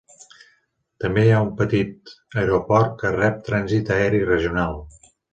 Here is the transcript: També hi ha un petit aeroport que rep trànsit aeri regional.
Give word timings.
També 1.03 1.25
hi 1.25 1.33
ha 1.33 1.41
un 1.47 1.49
petit 1.59 2.13
aeroport 2.43 2.95
que 3.01 3.11
rep 3.17 3.37
trànsit 3.49 3.91
aeri 3.97 4.23
regional. 4.31 4.81